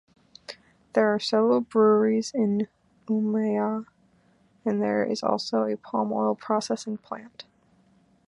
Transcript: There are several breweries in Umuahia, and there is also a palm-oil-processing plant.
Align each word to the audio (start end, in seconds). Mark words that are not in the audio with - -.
There 0.93 1.13
are 1.13 1.19
several 1.19 1.61
breweries 1.61 2.31
in 2.33 2.67
Umuahia, 3.05 3.85
and 4.65 4.81
there 4.81 5.03
is 5.03 5.21
also 5.21 5.65
a 5.65 5.77
palm-oil-processing 5.77 6.97
plant. 6.97 7.45